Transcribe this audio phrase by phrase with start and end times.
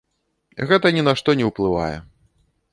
[0.71, 1.95] Гэта ні на што не ўплывае.